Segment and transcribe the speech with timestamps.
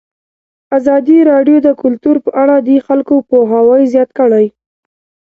[0.77, 4.45] ازادي راډیو د کلتور په اړه د خلکو پوهاوی زیات کړی.